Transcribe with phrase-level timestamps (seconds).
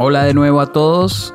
[0.00, 1.34] Hola de nuevo a todos.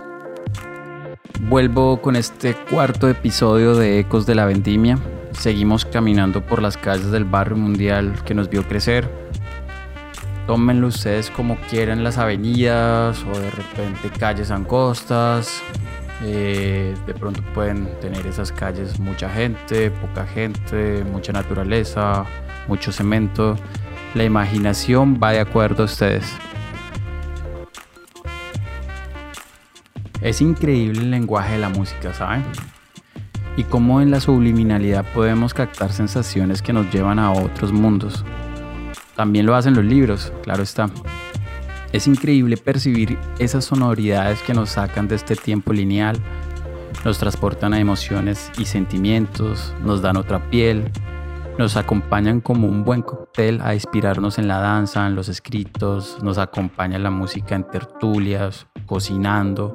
[1.42, 4.98] Vuelvo con este cuarto episodio de Ecos de la Vendimia.
[5.34, 9.12] Seguimos caminando por las calles del barrio mundial que nos vio crecer.
[10.48, 15.62] Tómenlo ustedes como quieran las avenidas o de repente calles angostas.
[16.24, 22.24] Eh, de pronto pueden tener esas calles mucha gente, poca gente, mucha naturaleza,
[22.70, 23.58] mucho cemento.
[24.16, 26.34] La imaginación va de acuerdo a ustedes.
[30.24, 32.46] Es increíble el lenguaje de la música, ¿saben?
[33.58, 38.24] Y cómo en la subliminalidad podemos captar sensaciones que nos llevan a otros mundos.
[39.18, 40.90] También lo hacen los libros, claro está.
[41.92, 46.18] Es increíble percibir esas sonoridades que nos sacan de este tiempo lineal,
[47.04, 50.90] nos transportan a emociones y sentimientos, nos dan otra piel,
[51.60, 56.38] nos acompañan como un buen cóctel a inspirarnos en la danza, en los escritos, nos
[56.38, 59.74] acompaña la música en tertulias, cocinando,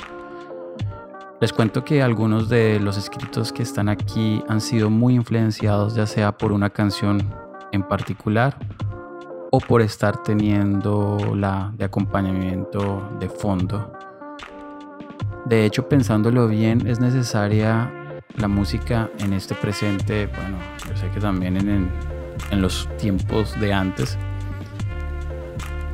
[1.41, 6.05] les cuento que algunos de los escritos que están aquí han sido muy influenciados ya
[6.07, 7.23] sea por una canción
[7.71, 8.57] en particular
[9.53, 13.93] o por estar teniendo la de acompañamiento de fondo.
[15.47, 17.91] De hecho, pensándolo bien, es necesaria
[18.37, 21.89] la música en este presente, bueno, yo sé que también en,
[22.51, 24.19] en los tiempos de antes.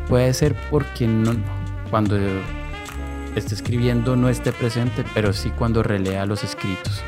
[0.08, 1.08] Puede ser porque
[1.90, 2.16] cuando
[3.36, 7.02] esté escribiendo no esté presente, pero sí cuando relea los escritos.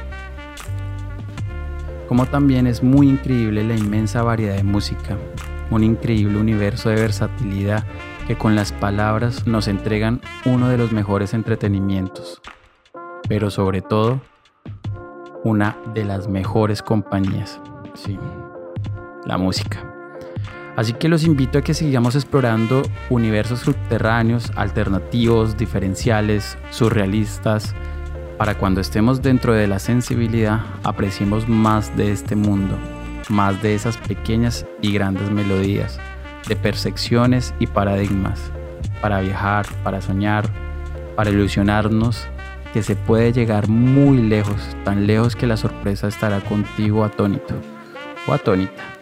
[2.08, 5.16] Como también es muy increíble la inmensa variedad de música,
[5.70, 7.84] un increíble universo de versatilidad
[8.26, 12.40] que con las palabras nos entregan uno de los mejores entretenimientos,
[13.28, 14.20] pero sobre todo
[15.44, 17.60] una de las mejores compañías,
[17.94, 18.18] sí,
[19.24, 19.95] la música.
[20.76, 27.74] Así que los invito a que sigamos explorando universos subterráneos, alternativos, diferenciales, surrealistas,
[28.36, 32.76] para cuando estemos dentro de la sensibilidad apreciemos más de este mundo,
[33.30, 35.98] más de esas pequeñas y grandes melodías,
[36.46, 38.38] de percepciones y paradigmas,
[39.00, 40.46] para viajar, para soñar,
[41.16, 42.28] para ilusionarnos
[42.74, 47.54] que se puede llegar muy lejos, tan lejos que la sorpresa estará contigo atónito
[48.26, 48.95] o atónita.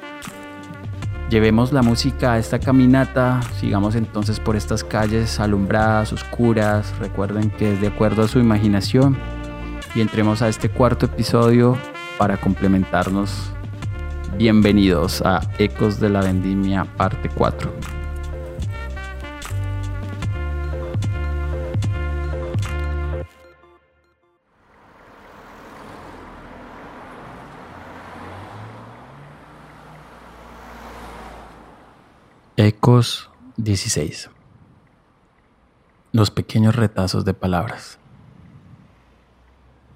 [1.34, 7.72] Llevemos la música a esta caminata, sigamos entonces por estas calles alumbradas, oscuras, recuerden que
[7.72, 9.18] es de acuerdo a su imaginación
[9.96, 11.76] y entremos a este cuarto episodio
[12.18, 13.50] para complementarnos.
[14.38, 18.03] Bienvenidos a Ecos de la Vendimia parte 4.
[32.84, 34.28] Ecos 16.
[36.12, 37.98] Los pequeños retazos de palabras.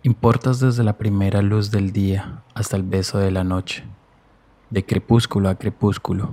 [0.02, 3.84] Importas desde la primera luz del día hasta el beso de la noche,
[4.70, 6.30] de crepúsculo a crepúsculo.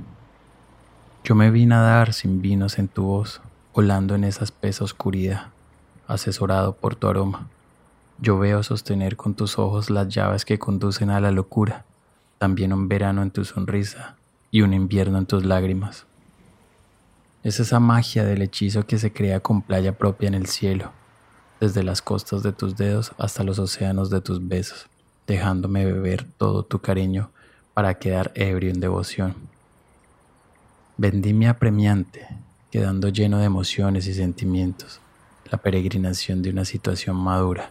[1.25, 3.41] Yo me vi nadar sin vinos en tu voz,
[3.73, 5.47] volando en esa espesa oscuridad,
[6.07, 7.49] asesorado por tu aroma.
[8.17, 11.83] Yo veo sostener con tus ojos las llaves que conducen a la locura,
[12.37, 14.15] también un verano en tu sonrisa
[14.51, 16.07] y un invierno en tus lágrimas.
[17.45, 20.91] Es esa magia del hechizo que se crea con playa propia en el cielo,
[21.59, 24.87] desde las costas de tus dedos hasta los océanos de tus besos,
[25.27, 27.29] dejándome beber todo tu cariño
[27.75, 29.35] para quedar ebrio en devoción.
[30.97, 32.27] Vendimia apremiante,
[32.71, 34.99] quedando lleno de emociones y sentimientos,
[35.51, 37.69] la peregrinación de una situación madura.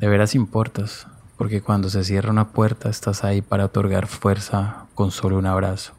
[0.00, 5.12] De veras importas, porque cuando se cierra una puerta estás ahí para otorgar fuerza con
[5.12, 5.92] solo un abrazo,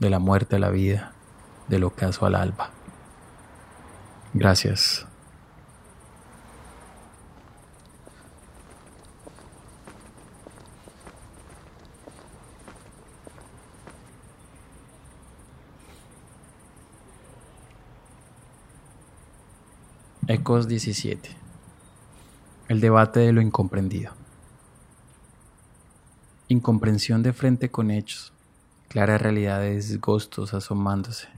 [0.00, 1.15] de la muerte a la vida,
[1.68, 2.70] del ocaso al alba.
[4.34, 5.06] Gracias.
[20.28, 21.30] Ecos 17.
[22.68, 24.12] El debate de lo incomprendido.
[26.48, 28.32] Incomprensión de frente con hechos,
[28.88, 31.28] clara realidad de disgustos asomándose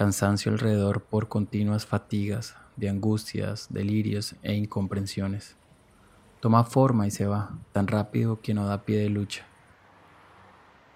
[0.00, 5.56] cansancio alrededor por continuas fatigas, de angustias, delirios e incomprensiones.
[6.40, 9.44] Toma forma y se va, tan rápido que no da pie de lucha.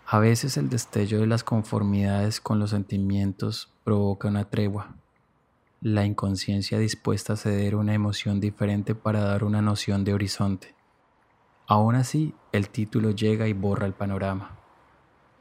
[0.06, 4.96] A veces el destello de las conformidades con los sentimientos provoca una tregua,
[5.82, 10.74] la inconsciencia dispuesta a ceder una emoción diferente para dar una noción de horizonte.
[11.66, 14.63] Aún así, el título llega y borra el panorama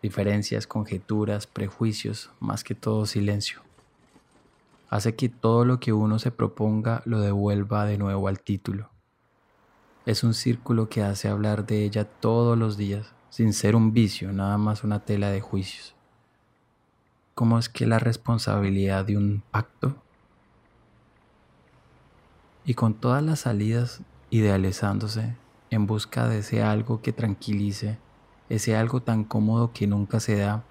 [0.04, 3.62] diferencias, conjeturas, prejuicios, más que todo silencio.
[4.90, 8.90] hace que todo lo que uno se proponga lo devuelva de nuevo al título.
[10.06, 14.32] Es un círculo que hace hablar de ella todos los días, sin ser un vicio,
[14.34, 15.96] nada más una tela de juicios.
[17.34, 19.96] ¿Cómo es que la responsabilidad de un pacto?
[22.66, 25.36] Y con todas las salidas idealizándose
[25.72, 27.98] en busca de ese algo que tranquilice,
[28.50, 30.64] ese algo tan cómodo que nunca se da,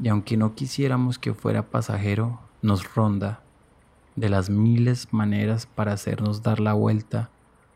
[0.00, 3.42] y aunque no quisiéramos que fuera pasajero, nos ronda
[4.14, 7.30] de las miles maneras para hacernos dar la vuelta,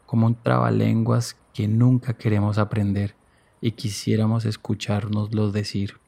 [0.07, 3.15] como un trabalenguas que nunca queremos aprender
[3.61, 5.99] y quisiéramos escuchárnoslo decir.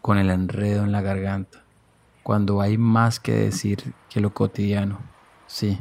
[0.00, 1.64] Con el enredo en la garganta,
[2.22, 4.98] cuando hay más que decir que lo cotidiano,
[5.46, 5.78] sí,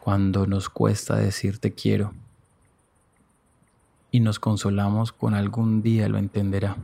[0.00, 2.12] cuando nos cuesta decir te quiero
[4.10, 6.76] y nos consolamos con algún día lo entenderá.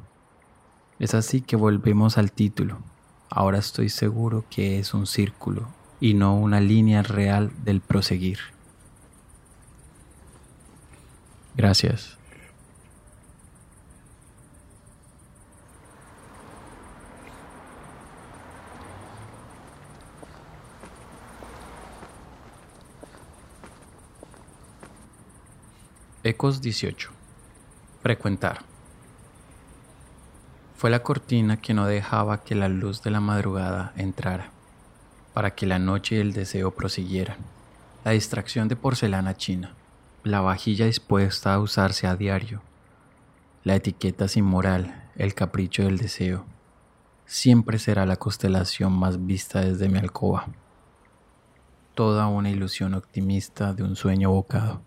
[0.98, 2.78] Es así que volvemos al título.
[3.28, 5.68] Ahora estoy seguro que es un círculo
[6.00, 8.38] y no una línea real del proseguir.
[11.56, 12.18] Gracias.
[26.28, 27.10] Ecos 18.
[28.02, 28.64] Frecuentar.
[30.74, 34.50] Fue la cortina que no dejaba que la luz de la madrugada entrara,
[35.34, 37.36] para que la noche y el deseo prosiguieran.
[38.02, 39.76] La distracción de porcelana china,
[40.24, 42.60] la vajilla dispuesta a usarse a diario,
[43.62, 46.44] la etiqueta sin moral, el capricho del deseo,
[47.24, 50.48] siempre será la constelación más vista desde mi alcoba.
[51.94, 54.85] Toda una ilusión optimista de un sueño bocado.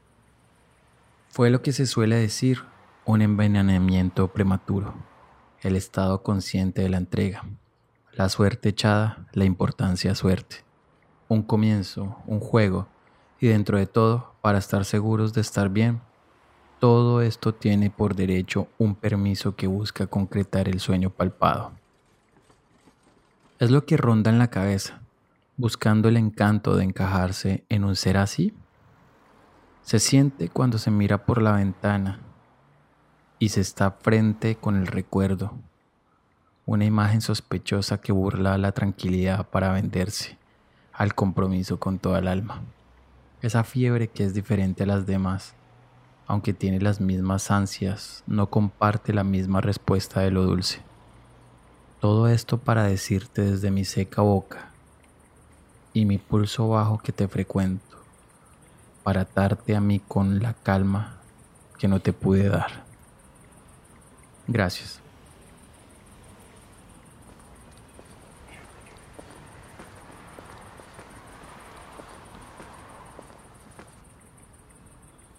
[1.30, 2.64] Fue lo que se suele decir
[3.06, 4.96] un envenenamiento prematuro
[5.62, 7.46] el estado consciente de la entrega,
[8.14, 10.64] la suerte echada, la importancia suerte,
[11.28, 12.88] un comienzo, un juego
[13.40, 16.02] y dentro de todo, para estar seguros de estar bien,
[16.80, 21.74] todo esto tiene por derecho un permiso que busca concretar el sueño palpado.
[23.60, 25.02] Es lo que ronda en la cabeza,
[25.58, 28.54] buscando el encanto de encajarse en un ser así.
[29.82, 32.20] Se siente cuando se mira por la ventana
[33.40, 35.54] y se está frente con el recuerdo,
[36.66, 40.38] una imagen sospechosa que burla la tranquilidad para venderse
[40.94, 42.62] al compromiso con toda el alma.
[43.42, 45.56] Esa fiebre que es diferente a las demás,
[46.28, 50.82] aunque tiene las mismas ansias, no comparte la misma respuesta de lo dulce.
[52.02, 54.70] Todo esto para decirte desde mi seca boca
[55.92, 57.89] y mi pulso bajo que te frecuento,
[59.10, 61.18] para atarte a mí con la calma
[61.80, 62.84] que no te pude dar.
[64.48, 65.00] Gracias.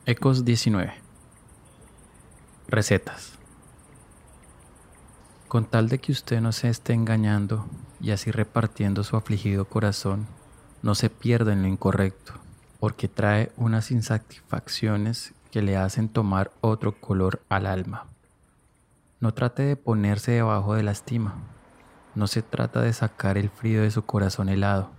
[0.05, 0.93] Ecos 19.
[2.67, 3.39] Recetas.
[5.47, 7.67] Con tal de que usted no se esté engañando
[8.01, 10.27] y así repartiendo su afligido corazón,
[10.83, 12.35] no se pierda en lo incorrecto,
[12.81, 18.07] porque trae unas insatisfacciones que le hacen tomar otro color al alma.
[19.21, 21.35] No trate de ponerse debajo de la estima.
[22.15, 24.91] No se trata de sacar el frío de su corazón helado.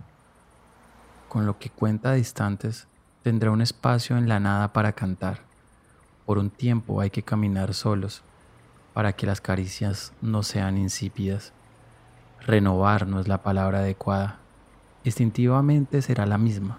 [1.28, 2.86] Con lo que cuenta distantes,
[3.22, 5.40] tendrá un espacio en la nada para cantar.
[6.24, 8.22] Por un tiempo hay que caminar solos
[8.94, 11.52] para que las caricias no sean insípidas.
[12.40, 14.38] Renovar no es la palabra adecuada.
[15.04, 16.78] Instintivamente será la misma,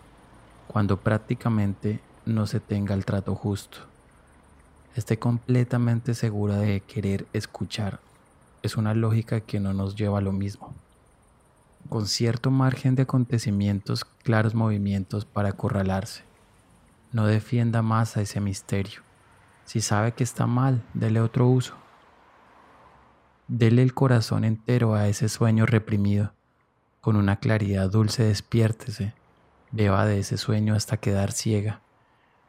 [0.68, 3.94] cuando prácticamente no se tenga el trato justo
[4.96, 8.00] esté completamente segura de querer escuchar.
[8.62, 10.74] Es una lógica que no nos lleva a lo mismo.
[11.90, 16.24] Con cierto margen de acontecimientos, claros movimientos para acorralarse.
[17.12, 19.02] No defienda más a ese misterio.
[19.66, 21.76] Si sabe que está mal, dele otro uso.
[23.48, 26.34] Dele el corazón entero a ese sueño reprimido.
[27.02, 29.14] Con una claridad dulce despiértese.
[29.76, 31.82] Beba de ese sueño hasta quedar ciega.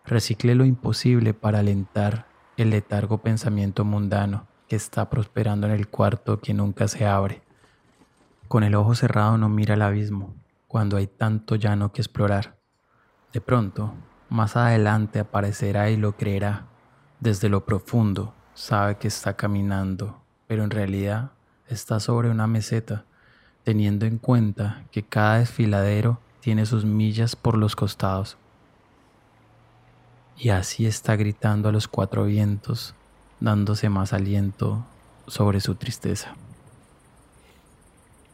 [0.05, 2.27] Recicle lo imposible para alentar
[2.59, 7.41] el letargo pensamiento mundano que está prosperando en el cuarto que nunca se abre.
[8.47, 10.35] Con el ojo cerrado no mira el abismo,
[10.69, 12.59] cuando hay tanto llano que explorar.
[13.33, 13.95] De pronto,
[14.29, 16.67] más adelante aparecerá y lo creerá.
[17.21, 21.31] Desde lo profundo sabe que está caminando, pero en realidad
[21.69, 23.07] está sobre una meseta,
[23.63, 28.37] teniendo en cuenta que cada desfiladero tiene sus millas por los costados.
[30.37, 32.95] Y así está gritando a los cuatro vientos,
[33.41, 34.85] dándose más aliento
[35.27, 36.35] sobre su tristeza.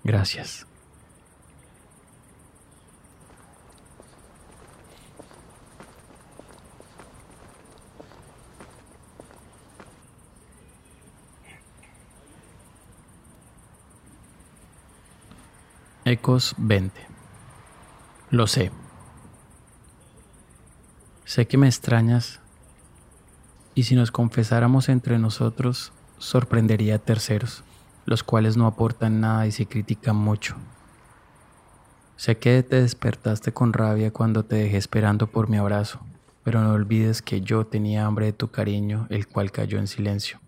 [0.02, 0.66] Gracias.
[16.04, 17.19] Ecos 20.
[18.30, 18.70] Lo sé.
[21.24, 22.38] Sé que me extrañas
[23.74, 27.64] y si nos confesáramos entre nosotros sorprendería a terceros,
[28.06, 30.54] los cuales no aportan nada y se critican mucho.
[32.14, 35.98] Sé que te despertaste con rabia cuando te dejé esperando por mi abrazo,
[36.44, 40.38] pero no olvides que yo tenía hambre de tu cariño, el cual cayó en silencio.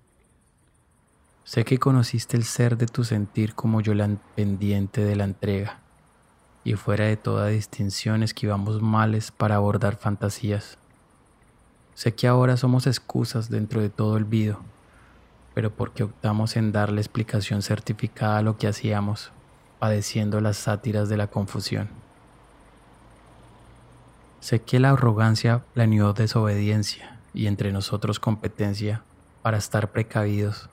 [1.42, 5.81] Sé que conociste el ser de tu sentir como yo la pendiente de la entrega,
[6.64, 10.78] y fuera de toda distinción esquivamos males para abordar fantasías.
[11.94, 14.60] Sé que ahora somos excusas dentro de todo olvido,
[15.54, 19.32] pero porque optamos en darle explicación certificada a lo que hacíamos,
[19.78, 21.88] padeciendo las sátiras de la confusión.
[24.40, 29.02] Sé que la arrogancia planeó desobediencia y entre nosotros competencia
[29.42, 30.68] para estar precavidos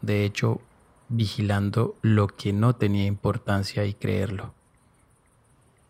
[0.00, 0.60] de hecho,
[1.08, 4.54] vigilando lo que no tenía importancia y creerlo.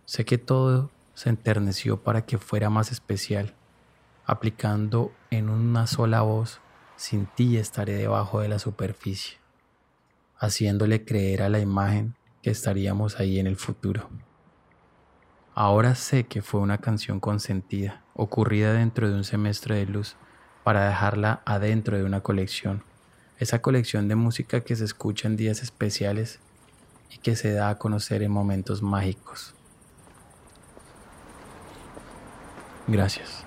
[0.09, 3.55] Sé que todo se enterneció para que fuera más especial,
[4.25, 6.63] aplicando en una sola voz,
[6.97, 9.37] sin ti estaré debajo de la superficie,
[10.39, 14.09] haciéndole creer a la imagen que estaríamos ahí en el futuro.
[15.55, 20.17] Ahora sé que fue una canción consentida, ocurrida dentro de un semestre de luz,
[20.65, 22.83] para dejarla adentro de una colección
[23.39, 26.41] esa colección de música que se escucha en días especiales
[27.15, 29.55] y que se da a conocer en momentos mágicos.
[32.89, 33.45] Gracias.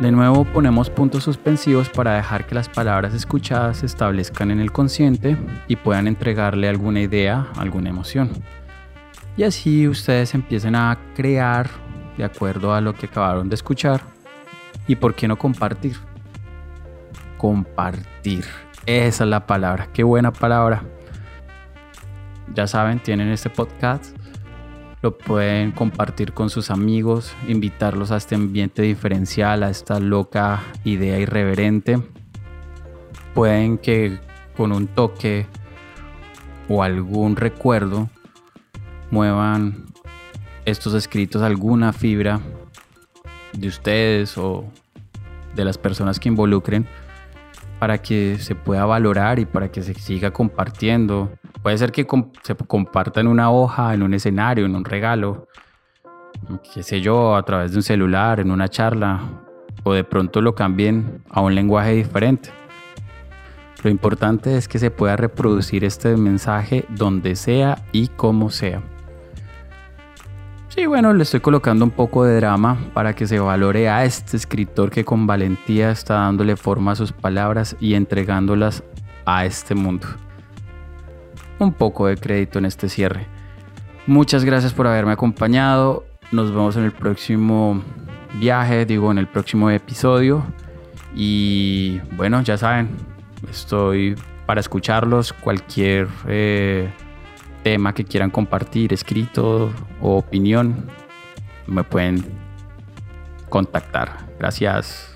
[0.00, 4.72] De nuevo ponemos puntos suspensivos para dejar que las palabras escuchadas se establezcan en el
[4.72, 5.36] consciente
[5.68, 8.30] y puedan entregarle alguna idea, alguna emoción.
[9.36, 11.68] Y así ustedes empiecen a crear
[12.16, 14.02] de acuerdo a lo que acabaron de escuchar.
[14.86, 15.96] ¿Y por qué no compartir?
[17.38, 18.44] Compartir.
[18.84, 19.88] Esa es la palabra.
[19.92, 20.82] Qué buena palabra.
[22.54, 24.14] Ya saben, tienen este podcast
[25.02, 31.18] lo pueden compartir con sus amigos, invitarlos a este ambiente diferencial, a esta loca idea
[31.18, 32.00] irreverente.
[33.34, 34.20] Pueden que
[34.56, 35.46] con un toque
[36.68, 38.08] o algún recuerdo
[39.12, 39.84] muevan
[40.64, 42.40] estos escritos alguna fibra
[43.52, 44.64] de ustedes o
[45.54, 46.88] de las personas que involucren
[47.78, 51.30] para que se pueda valorar y para que se siga compartiendo
[51.62, 52.04] Puede ser que
[52.42, 55.46] se comparta en una hoja, en un escenario, en un regalo,
[56.74, 59.20] qué sé yo, a través de un celular, en una charla,
[59.84, 62.50] o de pronto lo cambien a un lenguaje diferente.
[63.84, 68.82] Lo importante es que se pueda reproducir este mensaje donde sea y como sea.
[70.74, 74.38] Sí, bueno, le estoy colocando un poco de drama para que se valore a este
[74.38, 78.82] escritor que con valentía está dándole forma a sus palabras y entregándolas
[79.26, 80.06] a este mundo
[81.58, 83.26] un poco de crédito en este cierre.
[84.06, 86.06] Muchas gracias por haberme acompañado.
[86.32, 87.82] Nos vemos en el próximo
[88.40, 90.42] viaje, digo, en el próximo episodio.
[91.14, 92.88] Y bueno, ya saben,
[93.50, 95.34] estoy para escucharlos.
[95.34, 96.90] Cualquier eh,
[97.62, 100.88] tema que quieran compartir, escrito o opinión,
[101.66, 102.24] me pueden
[103.48, 104.26] contactar.
[104.38, 105.11] Gracias.